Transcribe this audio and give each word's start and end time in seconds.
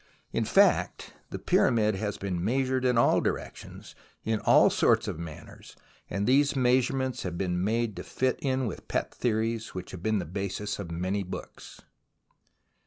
In 0.33 0.45
fact, 0.45 1.13
the 1.29 1.37
Pyramid 1.37 1.93
has 1.93 2.17
been 2.17 2.43
measured 2.43 2.85
in 2.85 2.97
all 2.97 3.21
directions, 3.21 3.93
in 4.23 4.39
all 4.39 4.71
sorts 4.71 5.07
of 5.07 5.19
manners, 5.19 5.75
and 6.09 6.25
these 6.25 6.55
measurements 6.55 7.21
have 7.21 7.37
been 7.37 7.63
made 7.63 7.95
to 7.97 8.03
fit 8.03 8.39
in 8.41 8.65
with 8.65 8.87
pet 8.87 9.13
theories 9.13 9.75
which 9.75 9.91
have 9.91 10.01
been 10.01 10.17
the 10.17 10.25
basis 10.25 10.79
of 10.79 10.89
many 10.89 11.21
books. 11.21 11.81